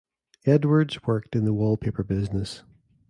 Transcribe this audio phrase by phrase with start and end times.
[0.47, 2.63] Edwards worked in the wallpaper business.